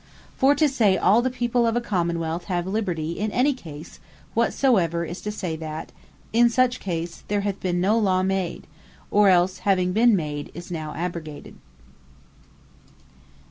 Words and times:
For 0.35 0.55
to 0.55 0.67
say 0.67 0.97
all 0.97 1.21
the 1.21 1.29
people 1.29 1.67
of 1.67 1.75
a 1.75 1.79
Common 1.79 2.17
wealth, 2.17 2.45
have 2.45 2.65
Liberty 2.65 3.11
in 3.19 3.29
any 3.31 3.53
case 3.53 3.99
whatsoever; 4.33 5.05
is 5.05 5.21
to 5.21 5.31
say, 5.31 5.55
that 5.57 5.91
in 6.33 6.49
such 6.49 6.79
case, 6.79 7.23
there 7.27 7.41
hath 7.41 7.59
been 7.59 7.79
no 7.79 7.99
Law 7.99 8.23
made; 8.23 8.65
or 9.11 9.29
else 9.29 9.59
having 9.59 9.93
been 9.93 10.15
made, 10.15 10.49
is 10.55 10.71
now 10.71 10.95
abrogated. 10.95 11.53